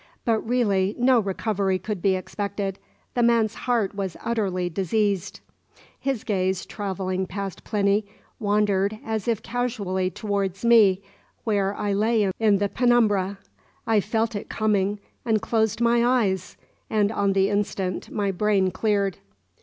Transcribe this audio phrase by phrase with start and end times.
[0.25, 2.79] "But really no recovery could be expected.
[3.13, 5.41] The man's heart was utterly diseased."
[5.99, 8.07] His gaze, travelling past Plinny,
[8.39, 11.03] wandered as if casually towards me,
[11.43, 13.37] where I lay in the penumbra.
[13.85, 16.57] I felt it coming, and closed my eyes;
[16.89, 19.19] and on the instant my brain cleared.